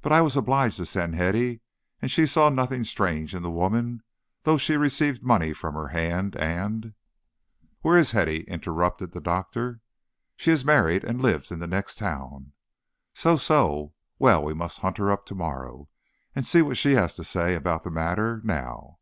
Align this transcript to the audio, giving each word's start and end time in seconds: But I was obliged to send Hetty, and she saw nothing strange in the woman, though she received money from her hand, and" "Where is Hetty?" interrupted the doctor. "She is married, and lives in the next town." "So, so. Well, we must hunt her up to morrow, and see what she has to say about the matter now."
But 0.00 0.10
I 0.12 0.22
was 0.22 0.38
obliged 0.38 0.78
to 0.78 0.86
send 0.86 1.16
Hetty, 1.16 1.60
and 2.00 2.10
she 2.10 2.24
saw 2.24 2.48
nothing 2.48 2.82
strange 2.82 3.34
in 3.34 3.42
the 3.42 3.50
woman, 3.50 4.02
though 4.44 4.56
she 4.56 4.78
received 4.78 5.22
money 5.22 5.52
from 5.52 5.74
her 5.74 5.88
hand, 5.88 6.34
and" 6.36 6.94
"Where 7.82 7.98
is 7.98 8.12
Hetty?" 8.12 8.44
interrupted 8.44 9.12
the 9.12 9.20
doctor. 9.20 9.82
"She 10.34 10.50
is 10.50 10.64
married, 10.64 11.04
and 11.04 11.20
lives 11.20 11.52
in 11.52 11.58
the 11.58 11.66
next 11.66 11.98
town." 11.98 12.52
"So, 13.12 13.36
so. 13.36 13.92
Well, 14.18 14.42
we 14.42 14.54
must 14.54 14.78
hunt 14.78 14.96
her 14.96 15.12
up 15.12 15.26
to 15.26 15.34
morrow, 15.34 15.90
and 16.34 16.46
see 16.46 16.62
what 16.62 16.78
she 16.78 16.92
has 16.92 17.14
to 17.16 17.22
say 17.24 17.54
about 17.54 17.82
the 17.82 17.90
matter 17.90 18.40
now." 18.42 18.98